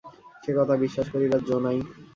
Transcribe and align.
সে 0.43 0.51
কথা 0.57 0.75
বিশ্বাস 0.83 1.07
করিবার 1.13 1.41
জো 1.47 1.57
নাই। 1.65 1.77